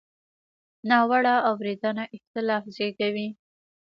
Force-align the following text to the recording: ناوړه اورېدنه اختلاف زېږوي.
ناوړه 0.89 1.35
اورېدنه 1.49 2.03
اختلاف 2.17 2.63
زېږوي. 2.75 3.27